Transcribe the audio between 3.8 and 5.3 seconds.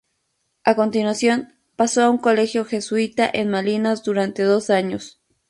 durante dos años.